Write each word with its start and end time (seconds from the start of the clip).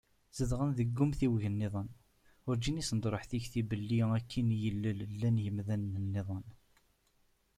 Zedɣen 0.37 0.71
deg 0.77 0.97
umtiweg-nniḍen, 1.03 1.87
urǧin 2.47 2.81
i 2.81 2.83
asen-d-truḥ 2.85 3.23
tikti 3.29 3.61
belli 3.69 3.99
akkin 4.17 4.53
i 4.55 4.57
yillel, 4.63 4.99
llan 5.13 5.41
yimdanen-nniḍen. 5.43 6.45